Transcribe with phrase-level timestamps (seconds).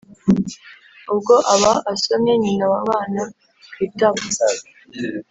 [1.11, 3.23] ubwo aba asomye nyina wa bana
[3.73, 4.27] ku itama